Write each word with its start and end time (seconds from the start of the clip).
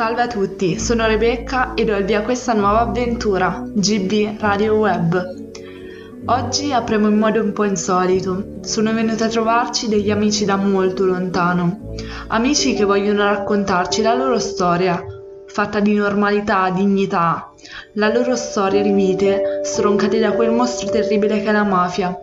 Salve 0.00 0.22
a 0.22 0.26
tutti, 0.28 0.78
sono 0.78 1.06
Rebecca 1.06 1.74
e 1.74 1.84
do 1.84 1.94
il 1.94 2.06
via 2.06 2.20
a 2.20 2.22
questa 2.22 2.54
nuova 2.54 2.80
avventura, 2.80 3.62
GB 3.66 4.38
Radio 4.38 4.76
Web. 4.76 6.24
Oggi 6.24 6.72
apriamo 6.72 7.06
in 7.08 7.18
modo 7.18 7.42
un 7.42 7.52
po' 7.52 7.64
insolito. 7.64 8.60
Sono 8.62 8.94
venuti 8.94 9.24
a 9.24 9.28
trovarci 9.28 9.88
degli 9.88 10.10
amici 10.10 10.46
da 10.46 10.56
molto 10.56 11.04
lontano. 11.04 11.94
Amici 12.28 12.72
che 12.72 12.84
vogliono 12.84 13.24
raccontarci 13.24 14.00
la 14.00 14.14
loro 14.14 14.38
storia, 14.38 15.04
fatta 15.46 15.80
di 15.80 15.92
normalità, 15.92 16.70
dignità, 16.70 17.52
la 17.96 18.10
loro 18.10 18.36
storia 18.36 18.80
di 18.80 18.92
vite 18.92 19.60
stroncate 19.64 20.18
da 20.18 20.32
quel 20.32 20.50
mostro 20.50 20.88
terribile 20.88 21.42
che 21.42 21.50
è 21.50 21.52
la 21.52 21.64
mafia. 21.64 22.18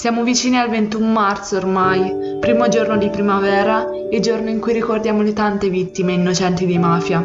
Siamo 0.00 0.22
vicini 0.22 0.56
al 0.56 0.70
21 0.70 1.12
marzo 1.12 1.58
ormai, 1.58 2.38
primo 2.40 2.68
giorno 2.68 2.96
di 2.96 3.10
primavera 3.10 3.86
e 4.08 4.18
giorno 4.20 4.48
in 4.48 4.58
cui 4.58 4.72
ricordiamo 4.72 5.20
le 5.20 5.34
tante 5.34 5.68
vittime 5.68 6.14
innocenti 6.14 6.64
di 6.64 6.78
mafia. 6.78 7.22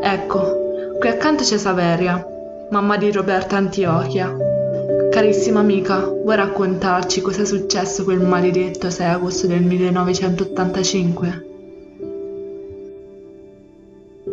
Ecco, 0.00 0.94
qui 1.00 1.08
accanto 1.08 1.42
c'è 1.42 1.58
Saveria, 1.58 2.24
mamma 2.70 2.96
di 2.96 3.10
Roberta 3.10 3.56
Antiochia. 3.56 4.32
Carissima 5.10 5.58
amica, 5.58 5.98
vuoi 6.06 6.36
raccontarci 6.36 7.20
cosa 7.22 7.42
è 7.42 7.44
successo 7.44 8.04
quel 8.04 8.20
maledetto 8.20 8.88
6 8.88 9.06
agosto 9.08 9.48
del 9.48 9.62
1985? 9.64 11.46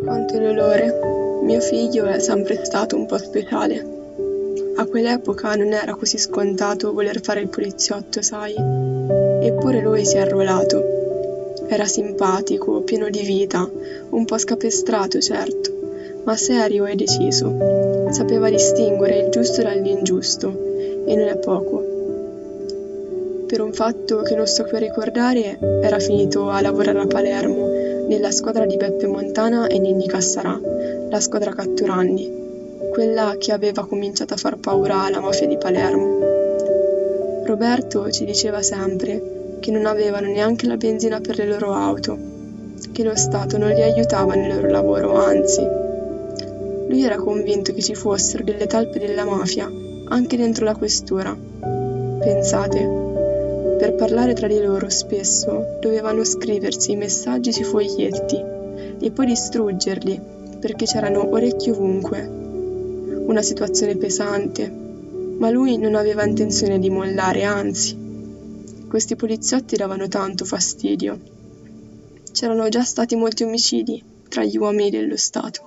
Quanto 0.00 0.38
dolore. 0.38 1.40
Mio 1.42 1.60
figlio 1.60 2.04
è 2.04 2.20
sempre 2.20 2.64
stato 2.64 2.94
un 2.94 3.06
po' 3.06 3.18
speciale. 3.18 4.03
A 4.76 4.86
quell'epoca 4.86 5.54
non 5.54 5.72
era 5.72 5.94
così 5.94 6.18
scontato 6.18 6.92
voler 6.92 7.20
fare 7.20 7.40
il 7.40 7.48
poliziotto, 7.48 8.22
sai. 8.22 8.54
Eppure 8.54 9.80
lui 9.80 10.04
si 10.04 10.16
è 10.16 10.20
arruolato. 10.20 11.62
Era 11.68 11.84
simpatico, 11.84 12.80
pieno 12.80 13.08
di 13.08 13.20
vita, 13.20 13.70
un 14.10 14.24
po' 14.24 14.36
scapestrato, 14.36 15.20
certo, 15.20 15.70
ma 16.24 16.36
serio 16.36 16.86
e 16.86 16.96
deciso. 16.96 18.08
Sapeva 18.10 18.50
distinguere 18.50 19.20
il 19.20 19.28
giusto 19.30 19.62
dall'ingiusto, 19.62 20.48
e 21.06 21.14
non 21.14 21.28
è 21.28 21.36
poco. 21.36 21.82
Per 23.46 23.60
un 23.60 23.72
fatto 23.72 24.22
che 24.22 24.34
non 24.34 24.48
sto 24.48 24.64
più 24.64 24.76
a 24.76 24.80
ricordare, 24.80 25.56
era 25.82 26.00
finito 26.00 26.50
a 26.50 26.60
lavorare 26.60 26.98
a 26.98 27.06
Palermo, 27.06 27.68
nella 28.08 28.32
squadra 28.32 28.66
di 28.66 28.76
Beppe 28.76 29.06
Montana 29.06 29.68
e 29.68 29.78
Ninni 29.78 30.08
Cassarà, 30.08 30.60
la 31.08 31.20
squadra 31.20 31.52
catturandi 31.52 32.42
quella 32.94 33.34
che 33.38 33.50
aveva 33.50 33.84
cominciato 33.84 34.34
a 34.34 34.36
far 34.36 34.56
paura 34.56 35.02
alla 35.02 35.18
mafia 35.18 35.48
di 35.48 35.58
Palermo. 35.58 37.42
Roberto 37.44 38.08
ci 38.12 38.24
diceva 38.24 38.62
sempre 38.62 39.56
che 39.58 39.72
non 39.72 39.86
avevano 39.86 40.28
neanche 40.28 40.68
la 40.68 40.76
benzina 40.76 41.20
per 41.20 41.38
le 41.38 41.46
loro 41.46 41.72
auto, 41.72 42.16
che 42.92 43.02
lo 43.02 43.16
Stato 43.16 43.58
non 43.58 43.70
li 43.70 43.82
aiutava 43.82 44.34
nel 44.34 44.54
loro 44.54 44.70
lavoro, 44.70 45.14
anzi. 45.16 45.66
Lui 46.86 47.02
era 47.02 47.16
convinto 47.16 47.72
che 47.72 47.82
ci 47.82 47.96
fossero 47.96 48.44
delle 48.44 48.68
talpe 48.68 49.00
della 49.00 49.24
mafia 49.24 49.68
anche 50.10 50.36
dentro 50.36 50.64
la 50.64 50.76
questura. 50.76 51.36
Pensate, 52.20 52.78
per 53.76 53.94
parlare 53.96 54.34
tra 54.34 54.46
di 54.46 54.60
loro 54.60 54.88
spesso 54.88 55.78
dovevano 55.80 56.22
scriversi 56.22 56.92
i 56.92 56.96
messaggi 56.96 57.52
sui 57.52 57.64
foglietti 57.64 58.40
e 59.00 59.10
poi 59.10 59.26
distruggerli 59.26 60.20
perché 60.60 60.84
c'erano 60.84 61.28
orecchi 61.28 61.70
ovunque 61.70 62.43
una 63.26 63.40
situazione 63.40 63.96
pesante, 63.96 64.68
ma 64.68 65.48
lui 65.48 65.78
non 65.78 65.94
aveva 65.94 66.24
intenzione 66.24 66.78
di 66.78 66.90
mollare, 66.90 67.44
anzi. 67.44 67.96
Questi 68.86 69.16
poliziotti 69.16 69.76
davano 69.76 70.08
tanto 70.08 70.44
fastidio. 70.44 71.18
C'erano 72.32 72.68
già 72.68 72.82
stati 72.82 73.16
molti 73.16 73.44
omicidi 73.44 74.02
tra 74.28 74.44
gli 74.44 74.58
uomini 74.58 74.90
dello 74.90 75.16
Stato. 75.16 75.62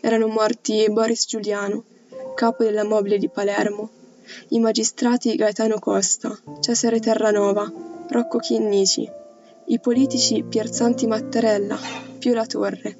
Erano 0.00 0.26
morti 0.26 0.84
Boris 0.90 1.26
Giuliano, 1.28 1.84
capo 2.34 2.64
della 2.64 2.84
mobile 2.84 3.18
di 3.18 3.28
Palermo, 3.28 3.88
i 4.48 4.58
magistrati 4.58 5.36
Gaetano 5.36 5.78
Costa, 5.78 6.36
Cesare 6.60 6.98
Terranova, 6.98 7.70
Rocco 8.08 8.38
Chinnici, 8.38 9.08
i 9.66 9.78
politici 9.78 10.42
Pierzanti 10.42 11.06
Mattarella, 11.06 11.78
Pio 12.18 12.34
La 12.34 12.46
Torre 12.46 12.96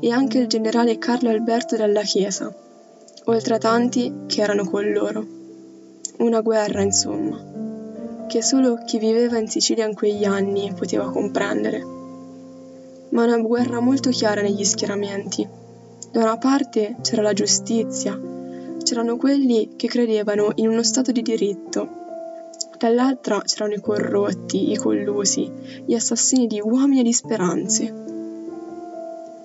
e 0.00 0.10
anche 0.10 0.38
il 0.38 0.48
generale 0.48 0.98
Carlo 0.98 1.30
Alberto 1.30 1.76
della 1.76 2.02
Chiesa 2.02 2.68
oltre 3.24 3.54
a 3.54 3.58
tanti 3.58 4.12
che 4.26 4.40
erano 4.40 4.64
con 4.64 4.90
loro. 4.90 5.26
Una 6.18 6.40
guerra, 6.40 6.82
insomma, 6.82 8.26
che 8.26 8.42
solo 8.42 8.82
chi 8.84 8.98
viveva 8.98 9.38
in 9.38 9.48
Sicilia 9.48 9.86
in 9.86 9.94
quegli 9.94 10.24
anni 10.24 10.72
poteva 10.74 11.10
comprendere. 11.10 11.84
Ma 13.10 13.24
una 13.24 13.38
guerra 13.38 13.80
molto 13.80 14.10
chiara 14.10 14.40
negli 14.40 14.64
schieramenti. 14.64 15.46
Da 16.12 16.22
una 16.22 16.38
parte 16.38 16.96
c'era 17.02 17.22
la 17.22 17.32
giustizia, 17.32 18.18
c'erano 18.82 19.16
quelli 19.16 19.70
che 19.76 19.88
credevano 19.88 20.52
in 20.56 20.68
uno 20.68 20.82
Stato 20.82 21.12
di 21.12 21.22
diritto, 21.22 21.88
dall'altra 22.78 23.42
c'erano 23.42 23.74
i 23.74 23.80
corrotti, 23.80 24.72
i 24.72 24.76
collusi, 24.76 25.50
gli 25.84 25.94
assassini 25.94 26.46
di 26.46 26.60
uomini 26.60 27.00
e 27.00 27.04
di 27.04 27.12
speranze. 27.12 27.94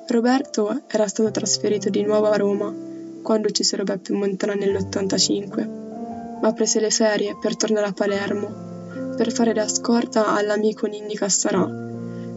Roberto 0.07 0.81
era 0.87 1.07
stato 1.07 1.31
trasferito 1.31 1.89
di 1.89 2.03
nuovo 2.03 2.29
a 2.29 2.37
Roma 2.37 2.93
quando 3.25 3.47
uccisero 3.47 3.83
Beppe 3.83 4.13
Montana 4.13 4.53
nell'85, 4.53 6.39
ma 6.41 6.53
prese 6.53 6.79
le 6.79 6.91
ferie 6.91 7.35
per 7.41 7.55
tornare 7.55 7.87
a 7.87 7.91
Palermo, 7.91 9.15
per 9.17 9.31
fare 9.31 9.51
da 9.51 9.67
scorta 9.67 10.35
all'amico 10.35 10.85
Ninni 10.85 11.15
Cassarà, 11.15 11.67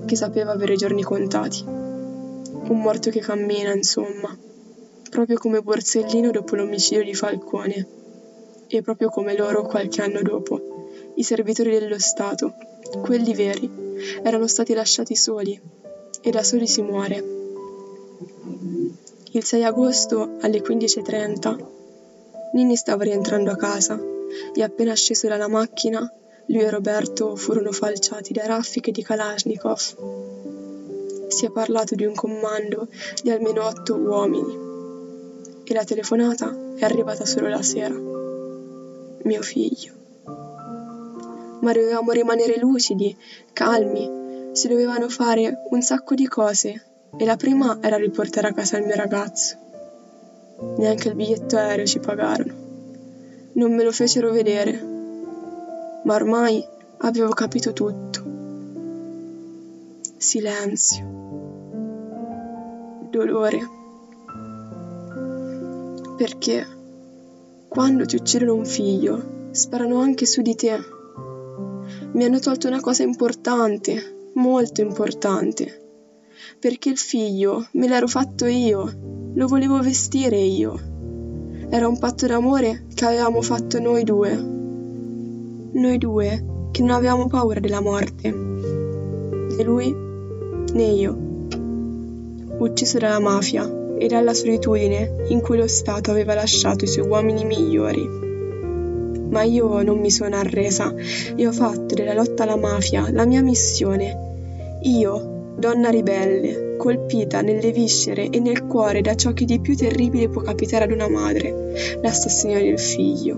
che 0.07 0.17
sapeva 0.17 0.53
avere 0.53 0.73
i 0.73 0.77
giorni 0.79 1.03
contati. 1.03 1.63
Un 1.67 2.81
morto 2.81 3.11
che 3.11 3.21
cammina, 3.21 3.75
insomma, 3.75 4.35
proprio 5.11 5.37
come 5.37 5.61
Borsellino 5.61 6.31
dopo 6.31 6.57
l'omicidio 6.57 7.05
di 7.05 7.13
Falcone, 7.13 7.87
e 8.67 8.81
proprio 8.81 9.11
come 9.11 9.37
loro 9.37 9.67
qualche 9.67 10.01
anno 10.01 10.23
dopo, 10.23 10.87
i 11.17 11.23
servitori 11.23 11.79
dello 11.79 11.99
Stato, 11.99 12.55
quelli 13.03 13.35
veri, 13.35 13.71
erano 14.23 14.47
stati 14.47 14.73
lasciati 14.73 15.15
soli, 15.15 15.61
e 16.23 16.31
da 16.31 16.43
soli 16.43 16.67
si 16.67 16.81
muore. 16.81 17.37
Il 19.39 19.45
6 19.45 19.63
agosto 19.63 20.37
alle 20.41 20.61
15.30 20.61 21.67
Ninni 22.55 22.75
stava 22.75 23.05
rientrando 23.05 23.53
a 23.53 23.57
casa 23.57 23.97
e 24.53 24.63
appena 24.65 24.95
sceso 24.95 25.29
dalla 25.29 25.47
macchina 25.47 26.13
lui 26.47 26.63
e 26.63 26.69
Roberto 26.69 27.37
furono 27.37 27.71
falciati 27.71 28.33
da 28.33 28.47
raffiche 28.47 28.91
di 28.91 29.01
Kalashnikov. 29.01 31.29
Si 31.29 31.47
è 31.47 31.53
parlato 31.53 31.95
di 31.95 32.05
un 32.05 32.17
comando 32.17 32.89
di 33.23 33.31
almeno 33.31 33.65
otto 33.65 33.95
uomini 33.95 34.59
e 35.63 35.73
la 35.73 35.85
telefonata 35.85 36.53
è 36.75 36.85
arrivata 36.85 37.25
solo 37.25 37.47
la 37.47 37.63
sera. 37.63 37.95
Mio 37.95 39.43
figlio. 39.43 39.93
Ma 41.61 41.73
dovevamo 41.73 42.11
rimanere 42.11 42.59
lucidi, 42.59 43.17
calmi, 43.53 44.51
si 44.51 44.67
dovevano 44.67 45.09
fare 45.09 45.63
un 45.71 45.81
sacco 45.81 46.17
di 46.17 46.27
cose 46.27 46.88
e 47.17 47.25
la 47.25 47.37
prima 47.37 47.79
era 47.81 47.97
riportare 47.97 48.49
a 48.49 48.53
casa 48.53 48.79
il 48.79 48.87
mio 48.87 48.95
ragazzo. 48.95 49.57
Neanche 50.77 51.09
il 51.09 51.15
biglietto 51.15 51.57
aereo 51.57 51.87
ci 51.87 52.01
pagarono. 52.01 52.53
Non 53.53 53.75
me 53.75 53.83
lo 53.83 53.93
fecero 53.93 54.31
vedere, 54.31 54.81
ma 56.05 56.15
ormai 56.15 56.65
avevo 56.99 57.31
capito 57.31 57.73
tutto. 57.73 58.23
Silenzio. 60.17 61.17
Dolore. 63.11 63.77
Perché 66.17 66.67
quando 67.69 68.05
ti 68.05 68.17
uccidono 68.17 68.55
un 68.55 68.67
figlio, 68.67 69.51
sparano 69.53 70.01
anche 70.01 70.27
su 70.27 70.43
di 70.43 70.55
te. 70.55 70.79
Mi 72.13 72.25
hanno 72.25 72.39
tolto 72.39 72.67
una 72.67 72.81
cosa 72.81 73.03
importante, 73.03 74.31
molto 74.35 74.81
importante 74.81 75.87
perché 76.59 76.91
il 76.91 76.99
figlio 76.99 77.67
me 77.73 77.89
l'ero 77.89 78.07
fatto 78.07 78.47
io, 78.47 78.91
lo 79.35 79.47
volevo 79.47 79.81
vestire 79.81 80.39
io. 80.39 80.79
Era 81.71 81.87
un 81.87 81.99
patto 81.99 82.27
d'amore 82.27 82.87
che 82.95 83.05
avevamo 83.05 83.43
fatto 83.43 83.79
noi 83.79 84.03
due. 84.03 84.35
Noi 84.35 85.99
due 85.99 86.45
che 86.71 86.81
non 86.83 86.91
avevamo 86.91 87.27
paura 87.27 87.61
della 87.61 87.81
morte. 87.81 88.31
Né 88.31 89.63
lui 89.63 89.95
né 90.73 90.85
io. 90.85 91.17
Ucciso 92.59 92.99
dalla 92.99 93.21
mafia 93.21 93.71
e 93.99 94.07
dalla 94.07 94.33
solitudine 94.33 95.25
in 95.29 95.41
cui 95.41 95.59
lo 95.59 95.67
Stato 95.67 96.11
aveva 96.11 96.35
lasciato 96.35 96.85
i 96.85 96.89
suoi 96.89 97.07
uomini 97.07 97.45
migliori. 97.45 98.09
Ma 99.31 99.43
io 99.43 99.83
non 99.83 99.99
mi 99.99 100.11
sono 100.11 100.37
arresa 100.37 100.95
e 101.37 101.47
ho 101.47 101.53
fatto 101.53 101.95
della 101.95 102.15
lotta 102.15 102.45
alla 102.45 102.57
mafia 102.57 103.11
la 103.11 103.27
mia 103.27 103.43
missione. 103.43 104.79
Io, 104.83 105.28
donna 105.59 105.91
ribelle, 105.91 106.77
colpita 106.77 107.41
nelle 107.41 107.73
viscere 107.73 108.31
e 108.31 108.39
nel 108.39 108.67
cuore 108.67 109.01
da 109.01 109.17
ciò 109.17 109.33
che 109.33 109.45
di 109.45 109.59
più 109.59 109.75
terribile 109.75 110.29
può 110.29 110.41
capitare 110.41 110.85
ad 110.85 110.93
una 110.93 111.09
madre, 111.09 111.99
l'assassino 112.01 112.55
del 112.55 112.79
figlio. 112.79 113.37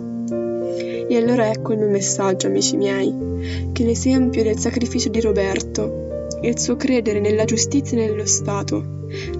E 1.08 1.17
allora 1.17 1.49
ecco 1.49 1.72
il 1.72 1.78
mio 1.78 1.88
messaggio, 1.88 2.46
amici 2.46 2.76
miei, 2.76 3.12
che 3.72 3.84
l'esempio 3.84 4.43
del 4.43 4.58
sacrificio 4.58 5.08
di 5.08 5.20
Roberto, 5.22 6.26
il 6.43 6.58
suo 6.58 6.76
credere 6.76 7.20
nella 7.20 7.46
giustizia 7.46 7.96
e 7.96 8.06
nello 8.06 8.26
Stato, 8.26 8.99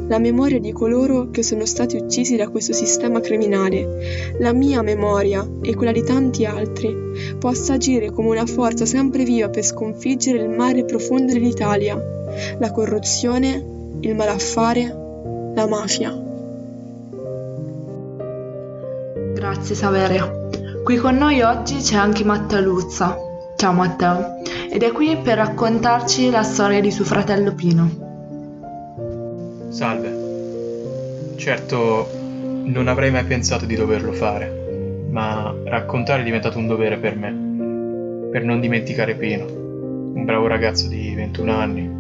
la 0.09 0.19
memoria 0.19 0.59
di 0.59 0.73
coloro 0.73 1.31
che 1.31 1.43
sono 1.43 1.65
stati 1.65 1.97
uccisi 1.97 2.37
da 2.37 2.49
questo 2.49 2.73
sistema 2.73 3.21
criminale, 3.21 4.35
la 4.39 4.53
mia 4.53 4.83
memoria 4.83 5.47
e 5.63 5.75
quella 5.75 5.93
di 5.93 6.03
tanti 6.03 6.45
altri, 6.45 6.97
possa 7.39 7.75
agire 7.75 8.11
come 8.11 8.31
una 8.31 8.47
forza 8.47 8.87
sempre 8.87 9.23
viva 9.25 9.49
per 9.51 9.65
sconfiggere 9.65 10.43
il 10.43 10.49
mare 10.49 10.85
profondo 10.85 11.33
dell'Italia, 11.33 12.20
la 12.59 12.71
corruzione, 12.71 13.65
il 14.01 14.15
malaffare, 14.15 14.85
la 15.55 15.67
mafia. 15.67 16.29
Grazie 19.35 19.75
Saveria. 19.75 20.39
Qui 20.83 20.97
con 20.97 21.17
noi 21.17 21.41
oggi 21.43 21.77
c'è 21.77 21.97
anche 21.97 22.25
Matteo 22.25 22.61
Luzza. 22.61 23.17
Ciao 23.57 23.73
Matteo. 23.73 24.39
Ed 24.71 24.83
è 24.83 24.93
qui 24.93 25.17
per 25.17 25.37
raccontarci 25.37 26.31
la 26.31 26.43
storia 26.43 26.81
di 26.81 26.91
suo 26.91 27.05
fratello 27.05 27.55
Pino. 27.55 28.09
Salve. 29.71 30.19
Certo, 31.37 32.09
non 32.65 32.89
avrei 32.89 33.11
mai 33.11 33.25
pensato 33.25 33.67
di 33.67 33.75
doverlo 33.75 34.13
fare, 34.13 35.07
ma 35.11 35.55
raccontare 35.65 36.23
è 36.23 36.25
diventato 36.25 36.59
un 36.59 36.67
dovere 36.67 36.99
per 36.99 37.17
me, 37.17 38.29
per 38.31 38.45
non 38.45 38.61
dimenticare 38.61 39.15
Pino, 39.15 39.45
un 39.47 40.25
bravo 40.25 40.47
ragazzo 40.47 40.87
di 40.87 41.15
21 41.15 41.53
anni, 41.53 42.00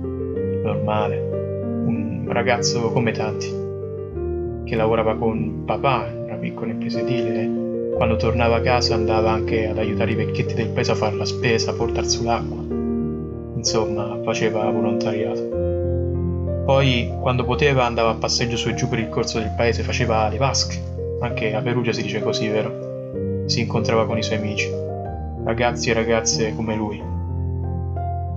normale, 0.62 1.18
un 1.18 2.26
ragazzo 2.28 2.90
come 2.92 3.12
tanti, 3.12 3.48
che 4.64 4.76
lavorava 4.76 5.16
con 5.16 5.64
papà 5.64 6.10
una 6.24 6.36
piccola 6.36 6.70
impresa 6.70 7.00
edile, 7.00 7.92
quando 7.96 8.16
tornava 8.16 8.56
a 8.56 8.60
casa 8.60 8.94
andava 8.94 9.30
anche 9.30 9.68
ad 9.68 9.78
aiutare 9.78 10.12
i 10.12 10.14
vecchietti 10.14 10.54
del 10.54 10.68
paese 10.68 10.92
a 10.92 10.94
fare 10.94 11.16
la 11.16 11.24
spesa, 11.24 11.70
a 11.70 11.74
portarsi 11.74 12.24
l'acqua. 12.24 12.58
Insomma, 13.56 14.18
faceva 14.22 14.70
volontariato. 14.70 15.68
Poi, 16.64 17.12
quando 17.20 17.44
poteva, 17.44 17.84
andava 17.84 18.10
a 18.10 18.14
passeggio 18.14 18.56
su 18.56 18.68
e 18.68 18.74
giù 18.74 18.88
per 18.88 19.00
il 19.00 19.08
corso 19.08 19.38
del 19.38 19.52
paese, 19.56 19.82
faceva 19.82 20.28
le 20.28 20.38
vasche. 20.38 20.78
Anche 21.20 21.54
a 21.54 21.60
Perugia 21.60 21.92
si 21.92 22.02
dice 22.02 22.20
così, 22.20 22.48
vero? 22.48 23.44
Si 23.46 23.60
incontrava 23.60 24.06
con 24.06 24.16
i 24.16 24.22
suoi 24.22 24.38
amici, 24.38 24.70
ragazzi 25.44 25.90
e 25.90 25.92
ragazze 25.92 26.54
come 26.54 26.76
lui. 26.76 27.02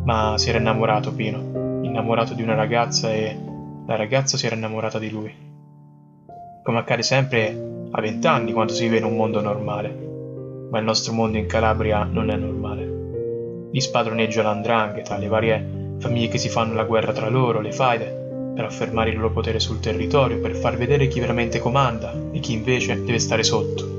Ma 0.04 0.34
si 0.36 0.50
era 0.50 0.58
innamorato 0.58 1.14
Pino, 1.14 1.63
innamorato 1.94 2.34
di 2.34 2.42
una 2.42 2.56
ragazza 2.56 3.14
e 3.14 3.38
la 3.86 3.96
ragazza 3.96 4.36
si 4.36 4.48
era 4.48 4.56
innamorata 4.56 4.98
di 4.98 5.12
lui. 5.12 5.32
Come 6.64 6.80
accade 6.80 7.04
sempre 7.04 7.86
a 7.92 8.02
vent'anni 8.02 8.52
quando 8.52 8.74
si 8.74 8.86
vive 8.86 8.98
in 8.98 9.04
un 9.04 9.16
mondo 9.16 9.42
normale, 9.42 10.68
ma 10.72 10.80
il 10.80 10.86
nostro 10.86 11.14
mondo 11.14 11.38
in 11.38 11.46
Calabria 11.46 12.04
non 12.04 12.32
è 12.32 12.36
normale. 12.36 13.70
Lì 13.72 13.80
spadroneggia 13.80 14.42
l'andrangheta, 14.42 15.18
le 15.18 15.28
varie 15.28 15.96
famiglie 16.00 16.30
che 16.30 16.40
si 16.40 16.50
fanno 16.50 16.74
la 16.74 16.84
guerra 16.84 17.12
tra 17.12 17.30
loro, 17.30 17.62
le 17.62 17.72
faide, 17.72 18.52
per 18.56 18.66
affermare 18.66 19.12
il 19.12 19.18
loro 19.18 19.32
potere 19.32 19.60
sul 19.60 19.80
territorio, 19.80 20.40
per 20.40 20.56
far 20.56 20.78
vedere 20.78 21.08
chi 21.08 21.20
veramente 21.20 21.60
comanda 21.60 22.12
e 22.32 22.40
chi 22.40 22.54
invece 22.54 23.04
deve 23.04 23.20
stare 23.20 23.44
sotto. 23.44 23.92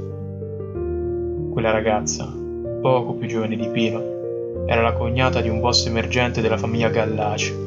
Quella 1.53 1.71
ragazza, 1.71 2.25
poco 2.81 3.13
più 3.13 3.29
giovane 3.29 3.55
di 3.55 3.69
Pino, 3.69 4.67
era 4.67 4.83
la 4.83 4.95
cognata 4.95 5.41
di 5.41 5.49
un 5.49 5.61
boss 5.61 5.87
emergente 5.87 6.41
della 6.41 6.59
famiglia 6.59 6.89
Gallace, 6.89 7.65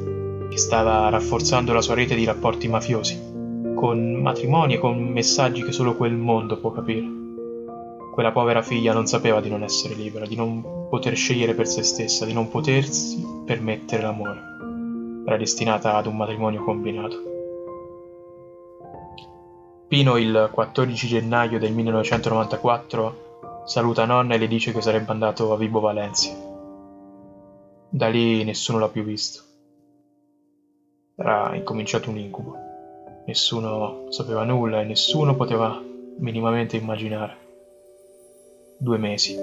che 0.49 0.57
stava 0.57 1.09
rafforzando 1.09 1.73
la 1.73 1.81
sua 1.81 1.95
rete 1.95 2.15
di 2.15 2.25
rapporti 2.25 2.67
mafiosi, 2.67 3.19
con 3.75 4.13
matrimoni 4.13 4.75
e 4.75 4.79
con 4.79 4.97
messaggi 4.97 5.63
che 5.63 5.71
solo 5.71 5.95
quel 5.95 6.13
mondo 6.13 6.57
può 6.57 6.71
capire. 6.71 7.05
Quella 8.13 8.31
povera 8.31 8.61
figlia 8.61 8.93
non 8.93 9.05
sapeva 9.05 9.39
di 9.41 9.49
non 9.49 9.63
essere 9.63 9.93
libera, 9.93 10.25
di 10.25 10.35
non 10.35 10.87
poter 10.89 11.15
scegliere 11.15 11.53
per 11.53 11.67
se 11.67 11.83
stessa, 11.83 12.25
di 12.25 12.33
non 12.33 12.49
potersi 12.49 13.23
permettere 13.45 14.01
l'amore 14.01 14.55
era 15.27 15.35
destinata 15.35 15.95
ad 15.95 16.05
un 16.05 16.15
matrimonio 16.15 16.63
combinato. 16.63 17.21
Pino 19.89 20.15
il 20.15 20.49
14 20.53 21.07
gennaio 21.07 21.59
del 21.59 21.73
1994 21.73 23.63
saluta 23.65 24.05
nonna 24.05 24.35
e 24.35 24.37
le 24.37 24.47
dice 24.47 24.71
che 24.71 24.79
sarebbe 24.79 25.11
andato 25.11 25.51
a 25.51 25.57
Vibo 25.57 25.81
Valencia. 25.81 26.31
Da 27.89 28.07
lì 28.07 28.45
nessuno 28.45 28.79
l'ha 28.79 28.87
più 28.87 29.03
visto. 29.03 29.43
Era 31.19 31.55
incominciato 31.55 32.09
un 32.09 32.17
incubo. 32.17 32.55
Nessuno 33.25 34.05
sapeva 34.09 34.43
nulla 34.43 34.81
e 34.81 34.85
nessuno 34.85 35.35
poteva 35.35 35.81
minimamente 36.19 36.77
immaginare. 36.77 37.35
Due 38.77 38.97
mesi. 38.97 39.35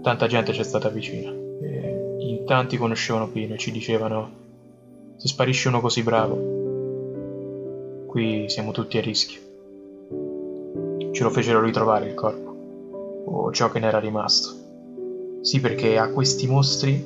Tanta 0.00 0.26
gente 0.26 0.52
c'è 0.52 0.62
stata 0.62 0.88
vicina 0.88 1.42
in 2.42 2.44
tanti 2.44 2.76
conoscevano 2.76 3.28
Pino 3.28 3.54
e 3.54 3.58
ci 3.58 3.70
dicevano 3.70 4.40
se 5.16 5.28
sparisce 5.28 5.68
uno 5.68 5.80
così 5.80 6.02
bravo, 6.02 6.36
qui 8.06 8.48
siamo 8.48 8.72
tutti 8.72 8.98
a 8.98 9.00
rischio. 9.00 9.40
Ce 11.12 11.22
lo 11.22 11.30
fecero 11.30 11.60
ritrovare 11.60 12.06
il 12.08 12.14
corpo, 12.14 13.24
o 13.26 13.52
ciò 13.52 13.70
che 13.70 13.78
ne 13.78 13.86
era 13.86 14.00
rimasto. 14.00 15.40
Sì, 15.42 15.60
perché 15.60 15.98
a 15.98 16.10
questi 16.10 16.48
mostri 16.48 17.04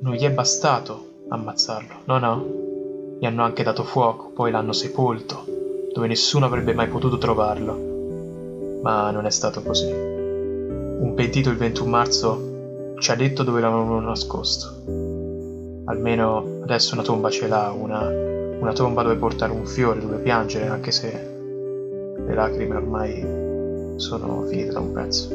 non 0.00 0.14
gli 0.14 0.24
è 0.24 0.30
bastato 0.32 1.12
ammazzarlo, 1.28 1.94
no 2.04 2.18
no, 2.18 3.16
gli 3.18 3.26
hanno 3.26 3.42
anche 3.42 3.62
dato 3.62 3.84
fuoco, 3.84 4.30
poi 4.34 4.50
l'hanno 4.50 4.72
sepolto, 4.72 5.44
dove 5.92 6.06
nessuno 6.06 6.46
avrebbe 6.46 6.74
mai 6.74 6.88
potuto 6.88 7.18
trovarlo. 7.18 7.92
Ma 8.82 9.10
non 9.10 9.24
è 9.24 9.30
stato 9.30 9.62
così. 9.62 9.90
Un 9.90 11.12
pentito 11.14 11.50
il 11.50 11.56
21 11.56 11.88
marzo 11.88 12.94
ci 12.98 13.10
ha 13.10 13.14
detto 13.14 13.42
dove 13.42 13.60
l'avevano 13.60 14.00
nascosto. 14.00 14.82
Almeno 15.86 16.60
adesso 16.62 16.94
una 16.94 17.02
tomba 17.02 17.30
ce 17.30 17.46
l'ha, 17.46 17.70
una, 17.70 18.08
una 18.08 18.72
tomba 18.72 19.02
dove 19.02 19.16
portare 19.16 19.52
un 19.52 19.66
fiore, 19.66 20.00
dove 20.00 20.16
piangere, 20.16 20.68
anche 20.68 20.90
se 20.90 21.32
le 22.26 22.34
lacrime 22.34 22.76
ormai 22.76 23.96
sono 23.96 24.44
finite 24.46 24.72
da 24.72 24.80
un 24.80 24.92
pezzo. 24.92 25.28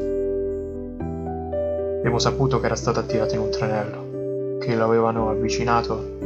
Abbiamo 1.98 2.20
saputo 2.20 2.60
che 2.60 2.66
era 2.66 2.76
stato 2.76 3.00
attirato 3.00 3.36
in 3.36 3.42
un 3.42 3.50
tranello, 3.50 4.09
che 4.60 4.76
lo 4.76 4.84
avevano 4.84 5.30
avvicinato 5.30 6.18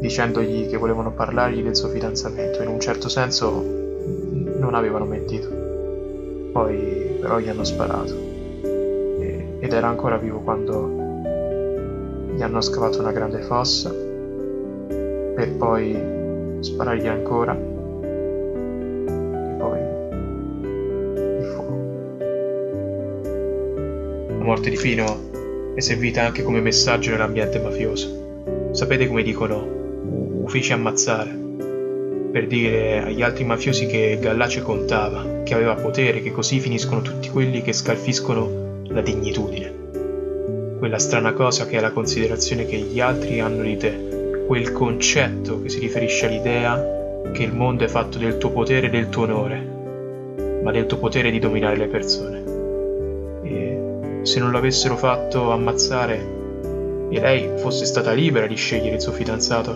dicendogli 0.00 0.68
che 0.68 0.76
volevano 0.76 1.12
parlargli 1.12 1.62
del 1.62 1.76
suo 1.76 1.88
fidanzamento. 1.88 2.60
In 2.62 2.68
un 2.68 2.80
certo 2.80 3.08
senso 3.08 3.50
non 4.58 4.74
avevano 4.74 5.04
mentito. 5.04 5.48
Poi 6.52 7.16
però 7.20 7.38
gli 7.38 7.48
hanno 7.48 7.64
sparato 7.64 8.30
ed 9.62 9.72
era 9.72 9.86
ancora 9.86 10.16
vivo 10.16 10.40
quando 10.40 10.88
gli 12.34 12.42
hanno 12.42 12.60
scavato 12.60 12.98
una 12.98 13.12
grande 13.12 13.42
fossa 13.42 13.90
per 13.90 15.54
poi 15.56 15.96
sparargli 16.58 17.06
ancora 17.06 17.54
e 17.54 17.58
poi 19.56 19.80
il 21.14 21.44
fuoco. 21.54 21.76
La 24.36 24.44
morte 24.44 24.68
di 24.68 24.76
Fino 24.76 25.31
è 25.74 25.80
servita 25.80 26.22
anche 26.22 26.42
come 26.42 26.60
messaggio 26.60 27.10
nell'ambiente 27.10 27.58
mafioso. 27.58 28.70
Sapete 28.72 29.06
come 29.06 29.22
dicono 29.22 29.66
uffici 30.42 30.72
ammazzare? 30.72 31.30
Per 32.32 32.46
dire 32.46 33.02
agli 33.02 33.22
altri 33.22 33.44
mafiosi 33.44 33.86
che 33.86 34.18
Gallace 34.20 34.62
contava, 34.62 35.42
che 35.44 35.54
aveva 35.54 35.74
potere, 35.74 36.22
che 36.22 36.32
così 36.32 36.60
finiscono 36.60 37.02
tutti 37.02 37.28
quelli 37.28 37.62
che 37.62 37.72
scalfiscono 37.72 38.84
la 38.88 39.00
dignitudine. 39.00 39.80
Quella 40.78 40.98
strana 40.98 41.32
cosa 41.32 41.66
che 41.66 41.78
è 41.78 41.80
la 41.80 41.92
considerazione 41.92 42.66
che 42.66 42.76
gli 42.76 43.00
altri 43.00 43.40
hanno 43.40 43.62
di 43.62 43.76
te, 43.76 44.44
quel 44.46 44.72
concetto 44.72 45.62
che 45.62 45.68
si 45.68 45.78
riferisce 45.78 46.26
all'idea 46.26 47.30
che 47.32 47.42
il 47.44 47.54
mondo 47.54 47.84
è 47.84 47.88
fatto 47.88 48.18
del 48.18 48.36
tuo 48.36 48.50
potere 48.50 48.88
e 48.88 48.90
del 48.90 49.08
tuo 49.08 49.22
onore, 49.22 50.60
ma 50.62 50.70
del 50.70 50.86
tuo 50.86 50.98
potere 50.98 51.30
di 51.30 51.38
dominare 51.38 51.76
le 51.76 51.86
persone. 51.86 52.51
Se 54.22 54.38
non 54.38 54.52
l'avessero 54.52 54.96
fatto 54.96 55.50
ammazzare 55.50 56.40
e 57.10 57.20
lei 57.20 57.58
fosse 57.58 57.84
stata 57.84 58.12
libera 58.12 58.46
di 58.46 58.54
scegliere 58.54 58.94
il 58.94 59.00
suo 59.00 59.10
fidanzato, 59.10 59.72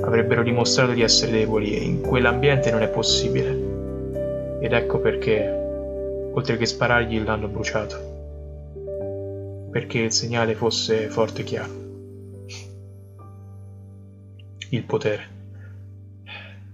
avrebbero 0.00 0.42
dimostrato 0.42 0.92
di 0.92 1.02
essere 1.02 1.32
deboli 1.32 1.76
e 1.76 1.82
in 1.82 2.00
quell'ambiente 2.00 2.70
non 2.70 2.80
è 2.80 2.88
possibile. 2.88 4.58
Ed 4.60 4.72
ecco 4.72 5.00
perché 5.00 6.30
oltre 6.32 6.56
che 6.56 6.64
sparargli 6.64 7.22
l'hanno 7.22 7.48
bruciato, 7.48 7.96
perché 9.70 9.98
il 9.98 10.12
segnale 10.12 10.54
fosse 10.54 11.08
forte 11.08 11.42
e 11.42 11.44
chiaro. 11.44 11.84
Il 14.70 14.82
potere. 14.84 15.34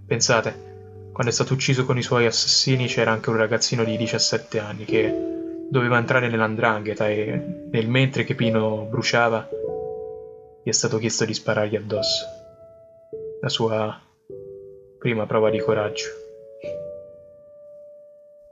Pensate, 0.07 0.71
quando 1.13 1.31
è 1.31 1.35
stato 1.35 1.55
ucciso 1.55 1.85
con 1.85 1.99
i 1.99 2.03
suoi 2.03 2.27
assassini 2.27 2.87
c'era 2.87 3.11
anche 3.11 3.31
un 3.31 3.37
ragazzino 3.37 3.83
di 3.83 3.97
17 3.97 4.59
anni 4.61 4.85
che 4.85 5.32
doveva 5.71 5.99
entrare 5.99 6.29
nell'andrangheta 6.29 7.09
e 7.09 7.67
nel 7.71 7.89
mentre 7.89 8.25
che 8.25 8.35
Pino 8.35 8.87
bruciava 8.89 9.49
gli 10.63 10.69
è 10.69 10.73
stato 10.73 10.99
chiesto 10.99 11.25
di 11.25 11.35
sparargli 11.35 11.77
addosso. 11.77 12.25
La 13.41 13.49
sua 13.49 14.01
prima 14.99 15.27
prova 15.27 15.51
di 15.51 15.59
coraggio. 15.59 16.07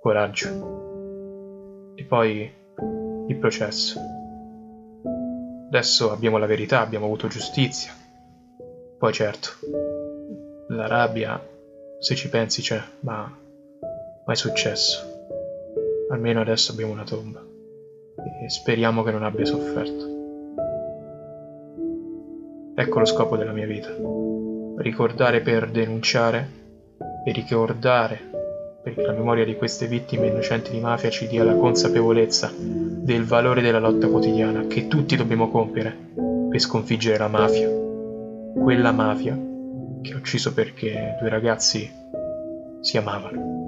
Coraggio 0.00 1.94
e 1.94 2.04
poi 2.04 2.52
il 3.28 3.36
processo. 3.36 4.00
Adesso 5.68 6.10
abbiamo 6.10 6.38
la 6.38 6.46
verità, 6.46 6.80
abbiamo 6.80 7.04
avuto 7.04 7.28
giustizia. 7.28 7.92
Poi 8.98 9.12
certo, 9.12 9.50
la 10.68 10.88
rabbia, 10.88 11.40
se 12.00 12.14
ci 12.16 12.28
pensi 12.28 12.60
c'è, 12.62 12.82
ma 13.00 13.32
mai 14.24 14.36
successo. 14.36 15.09
Almeno 16.10 16.40
adesso 16.40 16.72
abbiamo 16.72 16.92
una 16.92 17.04
tomba 17.04 17.40
e 18.42 18.50
speriamo 18.50 19.02
che 19.02 19.12
non 19.12 19.22
abbia 19.22 19.44
sofferto. 19.44 20.18
Ecco 22.74 22.98
lo 22.98 23.04
scopo 23.04 23.36
della 23.36 23.52
mia 23.52 23.66
vita. 23.66 23.90
Ricordare 24.78 25.40
per 25.40 25.70
denunciare 25.70 26.48
e 27.24 27.32
ricordare 27.32 28.18
perché 28.82 29.02
la 29.02 29.12
memoria 29.12 29.44
di 29.44 29.54
queste 29.54 29.86
vittime 29.86 30.26
innocenti 30.26 30.70
di 30.72 30.80
mafia 30.80 31.10
ci 31.10 31.28
dia 31.28 31.44
la 31.44 31.54
consapevolezza 31.54 32.50
del 32.56 33.24
valore 33.24 33.60
della 33.60 33.78
lotta 33.78 34.08
quotidiana 34.08 34.66
che 34.66 34.88
tutti 34.88 35.14
dobbiamo 35.14 35.48
compiere 35.48 35.94
per 36.48 36.58
sconfiggere 36.58 37.18
la 37.18 37.28
mafia. 37.28 37.68
Quella 37.68 38.90
mafia 38.90 39.38
che 40.00 40.12
ha 40.12 40.16
ucciso 40.16 40.52
perché 40.52 41.16
due 41.20 41.28
ragazzi 41.28 41.88
si 42.80 42.96
amavano. 42.96 43.59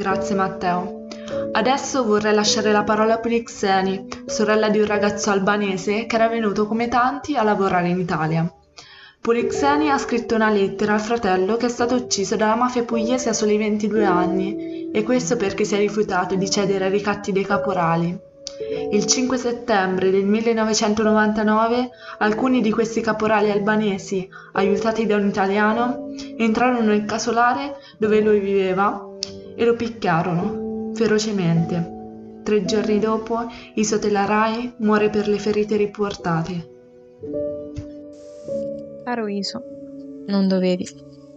Grazie 0.00 0.34
Matteo. 0.34 1.08
Adesso 1.52 2.06
vorrei 2.06 2.32
lasciare 2.32 2.72
la 2.72 2.84
parola 2.84 3.14
a 3.14 3.18
Polixeni, 3.18 4.08
sorella 4.24 4.70
di 4.70 4.78
un 4.78 4.86
ragazzo 4.86 5.30
albanese 5.30 6.06
che 6.06 6.14
era 6.14 6.26
venuto 6.26 6.66
come 6.66 6.88
tanti 6.88 7.36
a 7.36 7.42
lavorare 7.42 7.90
in 7.90 7.98
Italia. 7.98 8.50
Polixeni 9.20 9.90
ha 9.90 9.98
scritto 9.98 10.36
una 10.36 10.48
lettera 10.48 10.94
al 10.94 11.00
fratello 11.00 11.58
che 11.58 11.66
è 11.66 11.68
stato 11.68 11.96
ucciso 11.96 12.34
dalla 12.36 12.54
mafia 12.54 12.84
pugliese 12.84 13.28
a 13.28 13.34
soli 13.34 13.58
22 13.58 14.04
anni, 14.06 14.90
e 14.90 15.02
questo 15.02 15.36
perché 15.36 15.64
si 15.64 15.74
è 15.74 15.78
rifiutato 15.78 16.34
di 16.34 16.48
cedere 16.48 16.86
ai 16.86 16.92
ricatti 16.92 17.30
dei 17.30 17.44
caporali. 17.44 18.18
Il 18.92 19.04
5 19.04 19.36
settembre 19.36 20.10
del 20.10 20.24
1999 20.24 21.90
alcuni 22.20 22.62
di 22.62 22.70
questi 22.70 23.02
caporali 23.02 23.50
albanesi, 23.50 24.26
aiutati 24.52 25.04
da 25.04 25.16
un 25.16 25.28
italiano, 25.28 26.06
entrarono 26.38 26.80
nel 26.80 27.04
casolare 27.04 27.76
dove 27.98 28.20
lui 28.20 28.40
viveva 28.40 29.08
e 29.60 29.64
lo 29.66 29.74
picchiarono 29.74 30.90
ferocemente. 30.94 31.98
Tre 32.42 32.64
giorni 32.64 32.98
dopo 32.98 33.36
Isotela 33.74 34.24
Rai 34.24 34.72
muore 34.78 35.10
per 35.10 35.28
le 35.28 35.38
ferite 35.38 35.76
riportate. 35.76 36.68
Caro 39.04 39.26
Iso, 39.26 39.62
non 40.28 40.48
dovevi, 40.48 40.88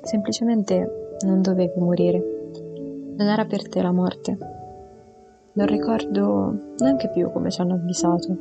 semplicemente 0.04 1.18
non 1.26 1.42
dovevi 1.42 1.78
morire. 1.80 2.24
Non 3.18 3.28
era 3.28 3.44
per 3.44 3.68
te 3.68 3.82
la 3.82 3.92
morte. 3.92 4.38
Non 5.52 5.68
ricordo 5.68 6.76
neanche 6.78 7.10
più 7.10 7.30
come 7.30 7.52
ci 7.52 7.60
hanno 7.60 7.74
avvisato. 7.74 8.38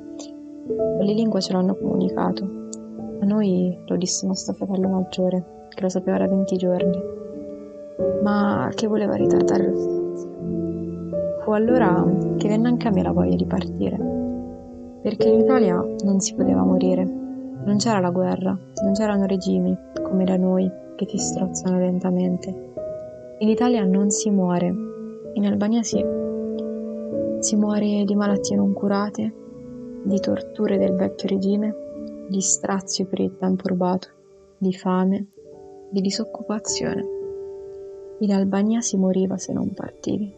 Quelle 0.64 1.12
lingue 1.12 1.40
ce 1.40 1.54
l'hanno 1.54 1.74
comunicato. 1.74 2.68
A 3.20 3.24
noi 3.24 3.76
lo 3.84 3.96
disse 3.96 4.28
nostro 4.28 4.54
fratello 4.54 4.88
maggiore, 4.88 5.66
che 5.70 5.80
lo 5.80 5.88
sapeva 5.88 6.18
da 6.18 6.28
20 6.28 6.56
giorni, 6.56 7.21
ma 8.22 8.70
che 8.74 8.86
voleva 8.86 9.14
ritardare 9.14 9.68
lo 9.68 9.76
stazio. 9.76 10.30
Fu 11.42 11.50
allora 11.50 12.04
che 12.36 12.48
venne 12.48 12.68
anche 12.68 12.88
a 12.88 12.90
me 12.90 13.02
la 13.02 13.12
voglia 13.12 13.36
di 13.36 13.46
partire, 13.46 13.98
perché 15.02 15.28
in 15.28 15.40
Italia 15.40 15.84
non 16.04 16.20
si 16.20 16.34
poteva 16.34 16.62
morire 16.62 17.20
non 17.64 17.76
c'era 17.76 18.00
la 18.00 18.10
guerra, 18.10 18.58
non 18.82 18.92
c'erano 18.92 19.24
regimi 19.26 19.76
come 20.02 20.24
da 20.24 20.36
noi 20.36 20.68
che 20.96 21.06
ti 21.06 21.16
strozzano 21.18 21.78
lentamente. 21.78 22.72
In 23.38 23.48
Italia 23.48 23.84
non 23.84 24.10
si 24.10 24.30
muore, 24.30 24.66
in 25.34 25.46
Albania 25.46 25.82
sì. 25.82 26.04
Si 27.38 27.56
muore 27.56 28.04
di 28.04 28.14
malattie 28.14 28.56
non 28.56 28.72
curate, 28.72 29.32
di 30.02 30.18
torture 30.18 30.76
del 30.76 30.94
vecchio 30.94 31.28
regime, 31.28 31.74
di 32.28 32.40
strazio 32.40 33.06
per 33.06 33.20
il 33.20 33.36
tempo 33.36 33.68
rubato, 33.68 34.08
di 34.58 34.72
fame, 34.72 35.26
di 35.90 36.00
disoccupazione. 36.00 37.20
In 38.22 38.32
Albania 38.32 38.80
si 38.80 38.96
moriva 38.96 39.36
se 39.36 39.52
non 39.52 39.72
partivi. 39.74 40.32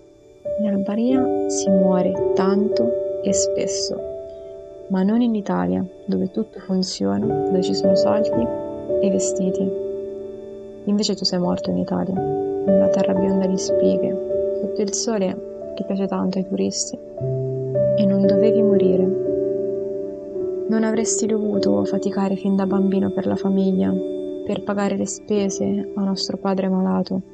In 0.61 0.67
Albania 0.69 1.49
si 1.49 1.69
muore 1.69 2.33
tanto 2.35 3.21
e 3.23 3.31
spesso 3.35 4.13
ma 4.89 5.03
non 5.03 5.21
in 5.21 5.35
Italia, 5.35 5.85
dove 6.07 6.31
tutto 6.31 6.61
funziona, 6.61 7.27
dove 7.27 7.63
ci 7.63 7.75
sono 7.75 7.95
soldi 7.95 8.47
e 9.01 9.11
vestiti. 9.11 9.71
Invece 10.85 11.15
tu 11.15 11.25
sei 11.25 11.39
morto 11.39 11.71
in 11.71 11.79
Italia, 11.79 12.15
in 12.15 12.65
una 12.69 12.89
terra 12.89 13.15
bionda 13.15 13.47
di 13.47 13.57
spighe, 13.57 14.61
sotto 14.61 14.83
il 14.83 14.93
sole 14.93 15.73
che 15.75 15.85
piace 15.85 16.07
tanto 16.07 16.39
ai 16.39 16.47
turisti. 16.47 16.99
E 17.97 18.07
non 18.07 18.27
dovevi 18.27 18.63
morire. 18.63 19.05
Non 20.69 20.85
avresti 20.85 21.27
dovuto 21.27 21.85
faticare 21.85 22.37
fin 22.37 22.57
da 22.57 22.67
bambino 22.67 23.11
per 23.11 23.27
la 23.27 23.37
famiglia, 23.37 23.93
per 24.45 24.63
pagare 24.65 24.97
le 24.97 25.07
spese 25.07 25.93
a 25.95 26.03
nostro 26.03 26.37
padre 26.37 26.69
malato. 26.69 27.34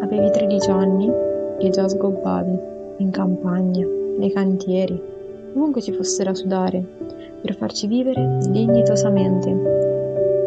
Avevi 0.00 0.30
13 0.30 0.70
anni 0.70 1.08
e 1.58 1.68
già 1.70 1.86
sgobbavi, 1.86 2.58
in 2.98 3.10
campagna, 3.10 3.86
nei 4.18 4.32
cantieri, 4.32 5.00
ovunque 5.54 5.80
ci 5.80 5.92
fosse 5.92 6.24
da 6.24 6.34
sudare, 6.34 6.84
per 7.40 7.54
farci 7.54 7.86
vivere 7.86 8.38
dignitosamente. 8.48 9.50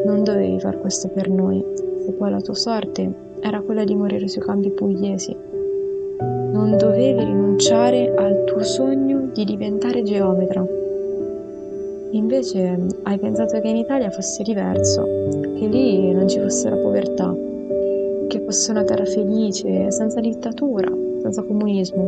Non 0.06 0.24
dovevi 0.24 0.60
far 0.60 0.80
questo 0.80 1.08
per 1.08 1.30
noi, 1.30 1.64
se 2.06 2.12
poi 2.12 2.30
la 2.30 2.42
tua 2.42 2.56
sorte 2.56 3.10
era 3.40 3.62
quella 3.62 3.86
di 3.86 3.96
morire 3.96 4.28
sui 4.28 4.42
campi 4.42 4.70
pugliesi. 4.70 5.36
Non 6.52 6.76
dovevi 6.78 7.24
rinunciare 7.24 8.14
al 8.14 8.44
tuo 8.44 8.64
sogno 8.64 9.30
di 9.32 9.46
diventare 9.46 10.04
geometra. 10.04 10.66
Invece 12.12 12.78
hai 13.04 13.18
pensato 13.18 13.62
che 13.62 13.68
in 13.68 13.78
Italia 13.78 14.10
fosse 14.10 14.44
diverso, 14.44 15.04
che 15.58 15.68
lì 15.68 16.12
non 16.12 16.28
ci 16.28 16.40
fosse 16.40 16.70
la 16.70 16.76
povertà, 16.76 17.48
che 18.30 18.40
fosse 18.42 18.70
una 18.70 18.84
terra 18.84 19.06
felice, 19.06 19.90
senza 19.90 20.20
dittatura, 20.20 20.88
senza 21.22 21.42
comunismo 21.42 22.08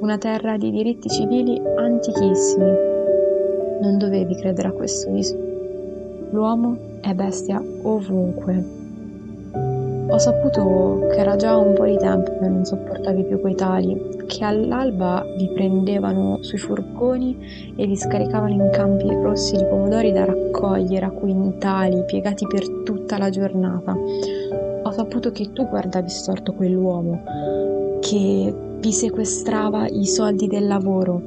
una 0.00 0.18
terra 0.18 0.58
di 0.58 0.70
diritti 0.70 1.08
civili 1.08 1.58
antichissimi. 1.76 2.70
Non 3.80 3.96
dovevi 3.96 4.36
credere 4.36 4.68
a 4.68 4.72
questo 4.72 5.10
viso. 5.10 5.34
L'uomo 6.30 6.76
è 7.00 7.14
bestia 7.14 7.62
ovunque. 7.82 8.64
Ho 10.08 10.18
saputo 10.18 11.08
che 11.10 11.16
era 11.16 11.36
già 11.36 11.56
un 11.56 11.72
po' 11.72 11.86
di 11.86 11.96
tempo 11.96 12.30
che 12.38 12.46
non 12.46 12.64
sopportavi 12.64 13.24
più 13.24 13.40
quei 13.40 13.54
tali, 13.54 13.98
che 14.26 14.44
all'alba 14.44 15.24
vi 15.36 15.48
prendevano 15.54 16.38
sui 16.42 16.58
furgoni 16.58 17.74
e 17.74 17.86
vi 17.86 17.96
scaricavano 17.96 18.52
in 18.52 18.70
campi 18.70 19.08
rossi 19.08 19.56
di 19.56 19.64
pomodori 19.64 20.12
da 20.12 20.26
raccogliere 20.26 21.06
a 21.06 21.10
quintali, 21.10 22.04
piegati 22.04 22.46
per 22.46 22.68
tutta 22.84 23.16
la 23.18 23.30
giornata. 23.30 23.96
Saputo 24.96 25.30
che 25.30 25.52
tu 25.52 25.68
guardavi 25.68 26.08
storto 26.08 26.54
quell'uomo, 26.54 27.98
che 28.00 28.78
vi 28.80 28.92
sequestrava 28.92 29.86
i 29.86 30.06
soldi 30.06 30.46
del 30.46 30.66
lavoro, 30.66 31.20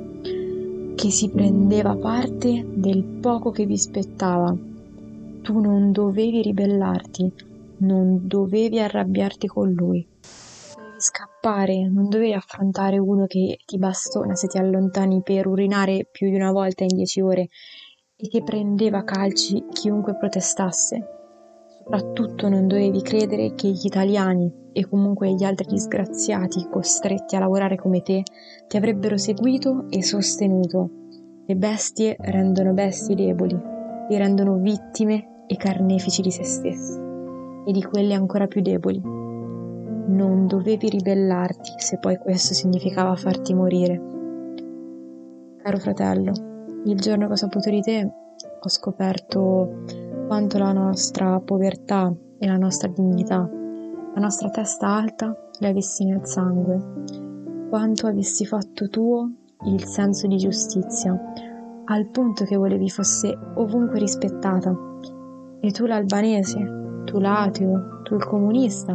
che 0.96 1.12
si 1.12 1.30
prendeva 1.30 1.96
parte 1.96 2.66
del 2.68 3.04
poco 3.04 3.52
che 3.52 3.68
vi 3.68 3.78
spettava. 3.78 4.58
Tu 5.44 5.60
non 5.60 5.92
dovevi 5.92 6.42
ribellarti, 6.42 7.32
non 7.82 8.28
dovevi 8.28 8.80
arrabbiarti 8.80 9.46
con 9.46 9.72
lui. 9.72 10.04
Dovevi 10.76 10.98
scappare, 10.98 11.88
non 11.88 12.10
dovevi 12.10 12.34
affrontare 12.34 12.98
uno 12.98 13.28
che 13.28 13.60
ti 13.68 13.78
bastona 13.78 14.34
se 14.34 14.48
ti 14.48 14.58
allontani 14.58 15.22
per 15.22 15.46
urinare 15.46 16.08
più 16.12 16.28
di 16.28 16.36
una 16.36 16.52
volta 16.52 16.86
in 16.86 16.96
dieci 16.96 17.22
ore 17.22 17.50
e 18.16 18.30
che 18.30 18.42
prendeva 18.42 19.04
calci 19.04 19.64
chiunque 19.72 20.16
protestasse. 20.16 21.19
Soprattutto 21.92 22.50
non 22.50 22.68
dovevi 22.68 23.02
credere 23.02 23.56
che 23.56 23.68
gli 23.70 23.86
italiani 23.88 24.68
e 24.74 24.88
comunque 24.88 25.34
gli 25.34 25.44
altri 25.44 25.66
disgraziati 25.66 26.68
costretti 26.70 27.36
a 27.36 27.40
lavorare 27.40 27.78
come 27.78 28.04
te 28.04 28.22
ti 28.68 28.78
avrebbero 28.78 29.18
seguito 29.18 29.88
e 29.90 30.04
sostenuto. 30.04 30.90
Le 31.48 31.56
bestie 31.56 32.16
rendono 32.20 32.74
bestie 32.74 33.16
deboli, 33.16 33.60
li 34.08 34.18
rendono 34.18 34.58
vittime 34.58 35.46
e 35.48 35.56
carnefici 35.56 36.22
di 36.22 36.30
se 36.30 36.44
stessi 36.44 37.00
e 37.66 37.72
di 37.72 37.82
quelle 37.82 38.14
ancora 38.14 38.46
più 38.46 38.62
deboli. 38.62 39.02
Non 39.02 40.46
dovevi 40.46 40.90
ribellarti 40.90 41.72
se 41.78 41.98
poi 41.98 42.20
questo 42.20 42.54
significava 42.54 43.16
farti 43.16 43.56
morire. 43.56 44.00
Caro 45.58 45.78
fratello, 45.80 46.34
il 46.86 47.00
giorno 47.00 47.26
che 47.26 47.34
ho 47.34 47.36
saputo 47.36 47.72
di 47.72 47.82
te 47.82 48.12
ho 48.62 48.70
scoperto 48.70 49.86
quanto 50.30 50.60
la 50.60 50.74
nostra 50.74 51.40
povertà 51.40 52.14
e 52.38 52.46
la 52.46 52.58
nostra 52.58 52.88
dignità 52.88 53.50
la 54.14 54.22
nostra 54.22 54.50
testa 54.50 54.88
alta 54.88 55.36
le 55.60 55.68
avessi 55.68 56.06
nel 56.06 56.22
sangue, 56.26 57.68
quanto 57.68 58.06
avessi 58.06 58.46
fatto 58.46 58.90
tuo 58.90 59.32
il 59.66 59.84
senso 59.86 60.28
di 60.28 60.38
giustizia, 60.38 61.18
al 61.86 62.06
punto 62.08 62.44
che 62.44 62.58
volevi 62.58 62.90
fosse 62.90 63.36
ovunque 63.56 63.98
rispettata. 63.98 64.76
E 65.62 65.72
tu 65.72 65.86
l'albanese, 65.86 67.02
tu 67.06 67.20
l'ateo, 67.20 68.02
tu 68.04 68.16
il 68.16 68.26
comunista, 68.26 68.94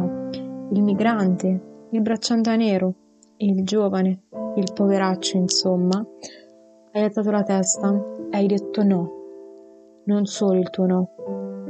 il 0.71 0.81
migrante, 0.81 1.87
il 1.89 2.01
bracciante 2.01 2.55
nero, 2.55 2.93
il 3.37 3.65
giovane, 3.65 4.21
il 4.55 4.71
poveraccio, 4.73 5.37
insomma, 5.37 6.05
hai 6.93 7.03
alzato 7.03 7.31
la 7.31 7.43
testa 7.43 8.01
hai 8.31 8.47
detto 8.47 8.83
no. 8.83 9.14
Non 10.05 10.25
solo 10.25 10.59
il 10.59 10.69
tuo 10.69 10.85
no, 10.85 11.09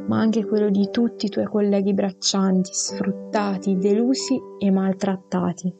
ma 0.07 0.19
anche 0.19 0.45
quello 0.45 0.69
di 0.69 0.89
tutti 0.91 1.25
i 1.25 1.29
tuoi 1.29 1.45
colleghi 1.45 1.93
braccianti, 1.93 2.71
sfruttati, 2.73 3.77
delusi 3.77 4.39
e 4.59 4.71
maltrattati. 4.71 5.73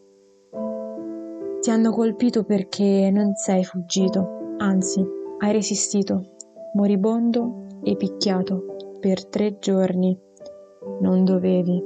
Ti 1.59 1.69
hanno 1.71 1.91
colpito 1.91 2.43
perché 2.43 3.09
non 3.11 3.35
sei 3.35 3.63
fuggito, 3.63 4.55
anzi, 4.57 5.05
hai 5.39 5.51
resistito, 5.51 6.21
moribondo 6.73 7.65
e 7.83 7.95
picchiato 7.95 8.75
per 8.99 9.25
tre 9.25 9.57
giorni. 9.59 10.17
Non 11.01 11.23
dovevi. 11.23 11.83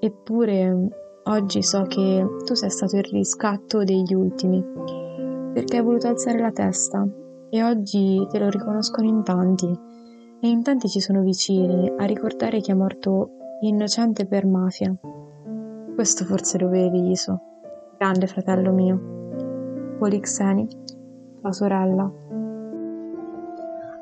Eppure 0.00 0.88
oggi 1.24 1.62
so 1.62 1.82
che 1.82 2.26
tu 2.44 2.54
sei 2.54 2.70
stato 2.70 2.96
il 2.96 3.04
riscatto 3.04 3.84
degli 3.84 4.14
ultimi, 4.14 4.64
perché 5.52 5.76
hai 5.76 5.82
voluto 5.82 6.08
alzare 6.08 6.40
la 6.40 6.50
testa 6.50 7.06
e 7.54 7.62
oggi 7.62 8.26
te 8.30 8.38
lo 8.38 8.48
riconoscono 8.48 9.06
in 9.06 9.22
tanti 9.22 9.66
e 10.40 10.48
in 10.48 10.62
tanti 10.62 10.88
ci 10.88 11.00
sono 11.00 11.20
vicini 11.20 11.92
a 11.98 12.06
ricordare 12.06 12.62
chi 12.62 12.70
è 12.70 12.74
morto 12.74 13.58
innocente 13.60 14.26
per 14.26 14.46
mafia. 14.46 14.90
Questo 15.94 16.24
forse 16.24 16.58
lo 16.58 16.68
avevi, 16.68 17.10
Iso, 17.10 17.40
grande 17.98 18.26
fratello 18.26 18.72
mio. 18.72 19.96
Polixeni, 19.98 20.66
la 21.42 21.52
sorella. 21.52 22.10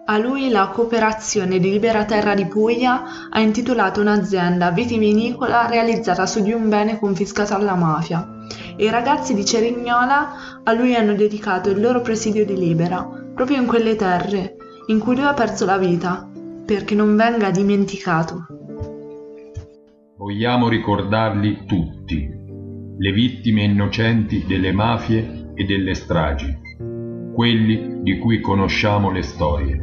A 0.04 0.16
lui 0.16 0.48
la 0.48 0.68
Cooperazione 0.68 1.58
di 1.58 1.70
Libera 1.70 2.04
Terra 2.04 2.36
di 2.36 2.46
Puglia 2.46 3.02
ha 3.30 3.40
intitolato 3.40 4.00
un'azienda 4.00 4.70
vitivinicola 4.70 5.66
realizzata 5.66 6.24
su 6.24 6.40
di 6.40 6.52
un 6.52 6.68
bene 6.68 7.00
confiscato 7.00 7.54
alla 7.54 7.74
mafia 7.74 8.38
e 8.80 8.84
i 8.84 8.90
ragazzi 8.90 9.34
di 9.34 9.44
Cerignola 9.44 10.62
a 10.64 10.72
lui 10.72 10.94
hanno 10.94 11.12
dedicato 11.12 11.68
il 11.68 11.82
loro 11.82 12.00
presidio 12.00 12.46
di 12.46 12.56
Libera, 12.56 13.06
proprio 13.34 13.58
in 13.58 13.66
quelle 13.66 13.94
terre 13.94 14.56
in 14.86 14.98
cui 14.98 15.16
lui 15.16 15.26
ha 15.26 15.34
perso 15.34 15.66
la 15.66 15.76
vita, 15.76 16.26
perché 16.64 16.94
non 16.94 17.14
venga 17.14 17.50
dimenticato. 17.50 18.46
Vogliamo 20.16 20.70
ricordarli 20.70 21.66
tutti, 21.66 22.26
le 22.96 23.12
vittime 23.12 23.64
innocenti 23.64 24.46
delle 24.46 24.72
mafie 24.72 25.52
e 25.54 25.64
delle 25.64 25.92
stragi, 25.92 26.56
quelli 27.34 28.00
di 28.00 28.18
cui 28.18 28.40
conosciamo 28.40 29.10
le 29.10 29.22
storie, 29.22 29.78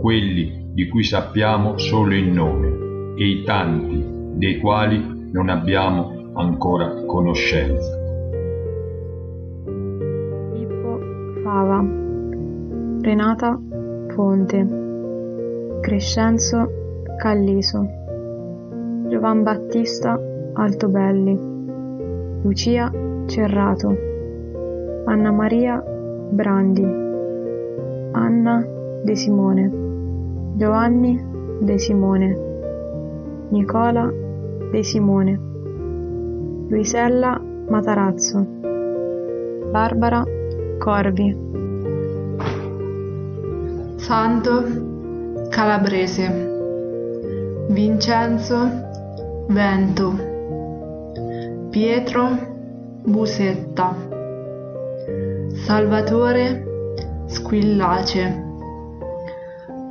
quelli 0.00 0.70
di 0.72 0.88
cui 0.88 1.04
sappiamo 1.04 1.76
solo 1.76 2.14
il 2.14 2.30
nome 2.30 3.14
e 3.14 3.28
i 3.28 3.44
tanti 3.44 4.02
dei 4.38 4.58
quali 4.58 5.28
non 5.32 5.50
abbiamo 5.50 6.32
ancora 6.34 7.04
conoscenza. 7.04 7.97
Fava, 11.48 11.82
Renata 13.00 13.58
Fonte, 14.08 14.66
Crescenzo 15.80 16.68
Calliso, 17.16 17.88
Giovan 19.08 19.44
Battista 19.44 20.20
Altobelli, 20.52 21.40
Lucia 22.42 22.92
Cerrato, 23.24 23.96
Anna 25.06 25.32
Maria 25.32 25.82
Brandi, 25.82 26.84
Anna 28.12 28.66
De 29.02 29.16
Simone, 29.16 29.70
Giovanni 30.54 31.18
De 31.62 31.78
Simone, 31.78 32.36
Nicola 33.48 34.12
De 34.70 34.82
Simone, 34.82 35.40
Luisella 36.68 37.40
Matarazzo, 37.70 38.46
Barbara 39.70 40.36
Corvi. 40.78 41.36
Santo 43.96 44.64
Calabrese 45.50 46.26
Vincenzo 47.68 49.46
Vento 49.48 50.14
Pietro 51.70 53.02
Busetta 53.02 53.94
Salvatore 55.66 56.64
Squillace 57.26 58.44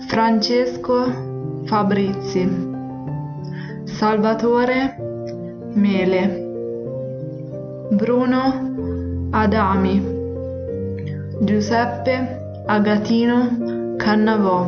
Francesco 0.08 1.62
Fabrizi 1.66 2.50
Salvatore 3.84 4.96
Mele 5.74 6.46
Bruno 7.92 9.30
Adami 9.32 10.17
Giuseppe 11.40 12.64
Agatino 12.66 13.96
Cannavò. 13.96 14.68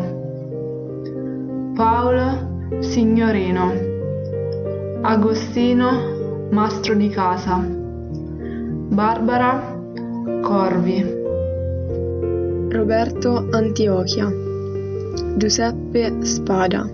Paolo 1.73 2.77
Signorino. 2.79 3.73
Agostino 5.01 6.47
Mastro 6.51 6.93
di 6.93 7.10
Casa. 7.10 7.58
Barbara 7.58 9.82
Corvi. 10.43 11.01
Roberto 12.69 13.47
Antiochia. 13.49 14.32
Giuseppe 15.38 16.23
Spada. 16.23 16.88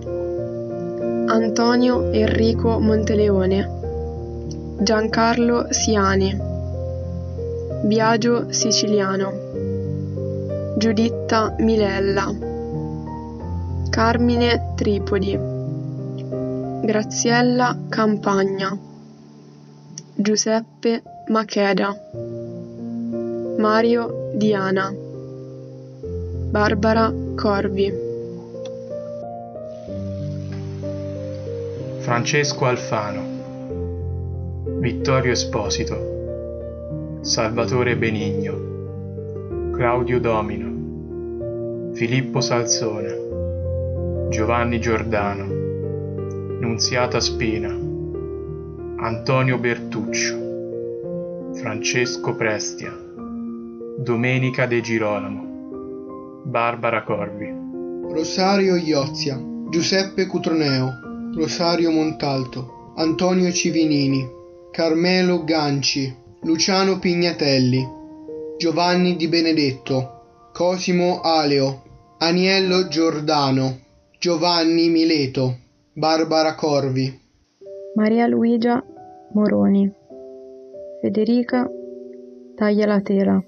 Antonio 1.26 2.10
Enrico 2.12 2.80
Monteleone. 2.80 4.78
Giancarlo 4.80 5.66
Siani. 5.68 6.34
Biagio 7.84 8.46
Siciliano 8.48 9.45
Giuditta 10.78 11.54
Milella. 11.60 12.30
Carmine 13.88 14.74
Tripodi. 14.76 15.34
Graziella 16.82 17.74
Campagna. 17.88 18.78
Giuseppe 20.14 21.02
Macheda. 21.28 21.96
Mario 23.56 24.32
Diana. 24.34 24.94
Barbara 26.50 27.10
Corvi. 27.34 27.90
Francesco 32.00 32.66
Alfano. 32.66 33.22
Vittorio 34.78 35.32
Esposito. 35.32 37.18
Salvatore 37.22 37.96
Benigno. 37.96 38.74
Claudio 39.72 40.20
Domino 40.20 40.65
Filippo 41.96 42.42
Salzone 42.42 44.28
Giovanni 44.28 44.78
Giordano, 44.78 45.46
Nunziata 46.60 47.20
Spina, 47.20 47.70
Antonio 48.98 49.56
Bertuccio, 49.56 51.54
Francesco 51.54 52.34
Prestia, 52.34 52.94
Domenica 53.96 54.66
De 54.66 54.82
Girolamo, 54.82 56.42
Barbara 56.44 57.02
Corvi. 57.02 57.50
Rosario 58.12 58.76
Iozia, 58.76 59.42
Giuseppe 59.70 60.26
Cutroneo, 60.26 60.90
Rosario 61.34 61.90
Montalto, 61.90 62.92
Antonio 62.96 63.50
Civinini, 63.50 64.22
Carmelo 64.70 65.44
Ganci, 65.44 66.14
Luciano 66.42 66.98
Pignatelli, 66.98 67.82
Giovanni 68.58 69.16
Di 69.16 69.28
Benedetto, 69.28 70.50
Cosimo 70.52 71.22
Aleo, 71.22 71.84
Aniello 72.18 72.88
Giordano, 72.88 73.78
Giovanni 74.18 74.88
Mileto, 74.88 75.54
Barbara 75.92 76.54
Corvi, 76.54 77.20
Maria 77.94 78.26
Luigia 78.26 78.82
Moroni, 79.34 79.92
Federica 81.02 81.70
Taglia 82.54 82.86
la 82.86 83.00
Tela, 83.02 83.44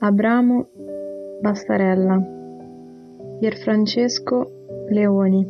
Abramo 0.00 0.68
Bastarella, 1.40 2.20
Pierfrancesco 3.40 4.86
Leoni, 4.90 5.48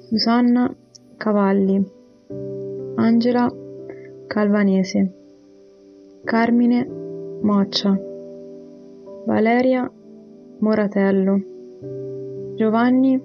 Susanna 0.00 0.70
Cavalli, 1.16 1.82
Angela 2.96 3.50
Calvanese, 4.26 5.12
Carmine 6.24 6.86
Moccia, 7.40 7.98
Valeria 9.24 9.90
Moratello, 10.62 11.40
Giovanni 12.54 13.20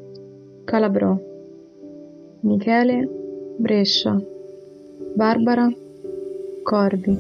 Calabrò, 0.66 1.16
Michele 2.40 3.08
Brescia, 3.58 4.20
Barbara 5.14 5.70
Corvi, 6.64 7.16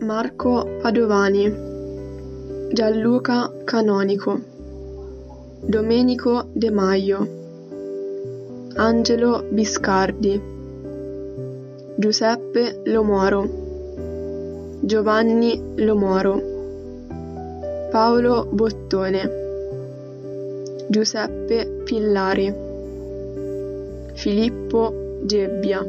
Marco 0.00 0.68
Padovani, 0.82 1.50
Gianluca 2.74 3.50
Canonico, 3.64 4.38
Domenico 5.62 6.48
De 6.52 6.70
Maio, 6.70 7.26
Angelo 8.74 9.46
Biscardi, 9.50 10.38
Giuseppe 11.96 12.82
Lomoro, 12.84 13.48
Giovanni 14.82 15.58
Lomoro, 15.76 16.55
Paolo 17.96 18.44
Bottone, 18.50 19.22
Giuseppe 20.86 21.80
Pillari, 21.82 22.52
Filippo 24.12 25.22
Gebbia, 25.24 25.82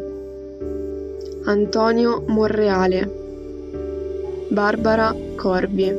Antonio 1.47 2.23
Monreale, 2.27 3.11
Barbara 4.47 5.13
Corbi, 5.35 5.93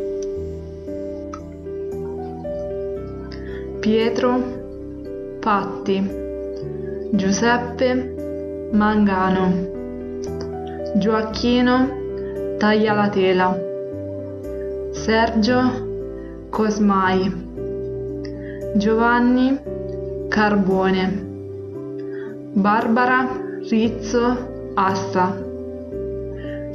Pietro 3.80 5.36
Patti, 5.40 6.10
Giuseppe 7.10 8.68
Mangano, 8.72 9.44
Gioacchino 10.94 12.56
Taglialatela, 12.56 13.60
Sergio 14.92 15.87
Cosmai, 16.50 17.32
Giovanni 18.76 19.58
Carbone, 20.28 21.26
Barbara 22.52 23.28
Rizzo 23.68 24.72
Asta, 24.74 25.36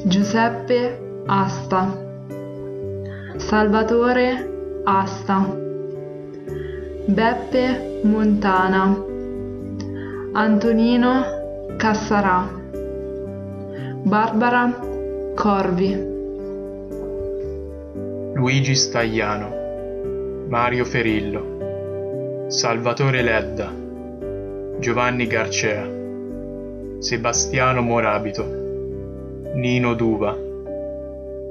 Giuseppe 0.06 1.00
Asta, 1.26 1.98
Salvatore 3.38 4.50
Asta, 4.84 5.56
Beppe 7.06 8.02
Montana, 8.04 9.04
Antonino 10.34 11.24
Cassarà, 11.78 12.48
Barbara 14.04 14.80
Corvi. 15.36 16.12
Luigi 18.36 18.76
Stagliano, 18.76 19.62
Mario 20.47 20.86
Ferillo, 20.86 22.45
Salvatore 22.49 23.21
Ledda, 23.21 23.71
Giovanni 24.79 25.25
Garcea, 25.25 25.89
Sebastiano 26.99 27.82
Morabito, 27.82 28.45
Nino 29.56 29.93
Duva, 29.95 30.36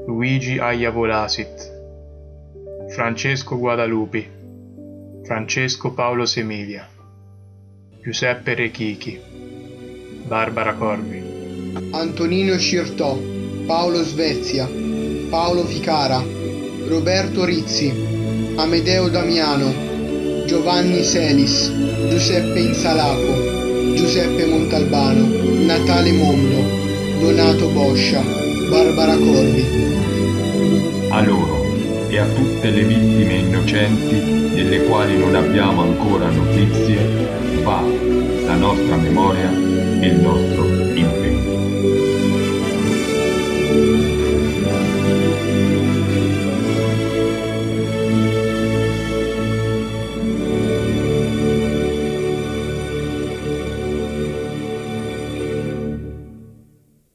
Luigi 0.06 0.58
Aiavolasit, 0.58 1.70
Francesco 2.90 3.56
Guadalupi, 3.58 4.28
Francesco 5.24 5.92
Paolo 5.92 6.24
Semilia, 6.26 6.86
Giuseppe 8.02 8.54
Rechichi, 8.54 9.20
Barbara 10.26 10.74
Corvi, 10.74 11.22
Antonino 11.92 12.56
Scirtò, 12.56 13.18
Paolo 13.66 14.02
Svezia, 14.02 14.68
Paolo 15.30 15.64
Ficara, 15.64 16.22
Roberto 16.86 17.44
Rizzi, 17.44 18.21
Amedeo 18.56 19.08
Damiano, 19.08 20.44
Giovanni 20.46 21.02
Selis, 21.02 21.72
Giuseppe 22.08 22.60
Insalaco, 22.60 23.94
Giuseppe 23.94 24.46
Montalbano, 24.46 25.26
Natale 25.64 26.12
Mondo, 26.12 26.62
Donato 27.20 27.68
Boscia, 27.68 28.22
Barbara 28.68 29.16
Corvi. 29.16 29.64
A 31.08 31.22
loro 31.22 31.64
e 32.08 32.18
a 32.18 32.26
tutte 32.26 32.70
le 32.70 32.84
vittime 32.84 33.36
innocenti 33.36 34.52
delle 34.54 34.82
quali 34.84 35.16
non 35.16 35.34
abbiamo 35.34 35.82
ancora 35.82 36.28
notizie 36.28 37.30
va 37.62 37.82
la 38.44 38.54
nostra 38.56 38.96
memoria 38.96 39.50
e 39.50 40.06
il 40.06 40.20
nostro 40.20 40.71